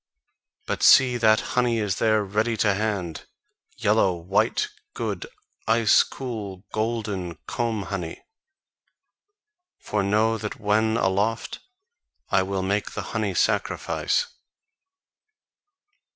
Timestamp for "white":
4.15-4.67